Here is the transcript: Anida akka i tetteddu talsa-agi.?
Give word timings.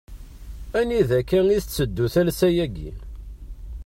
Anida 0.79 1.15
akka 1.19 1.39
i 1.57 1.59
tetteddu 1.63 2.05
talsa-agi.? 2.13 2.91